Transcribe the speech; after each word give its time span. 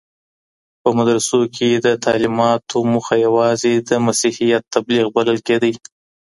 په 0.81 0.89
مدرسو 0.97 1.39
کي 1.55 1.69
د 1.85 1.87
تعليماتو 2.05 2.77
موخه 2.91 3.15
يوازې 3.25 3.73
د 3.89 3.91
مسيحيت 4.05 4.63
تبليغ 4.75 5.05
بلل 5.15 5.37
کيده. 5.47 5.71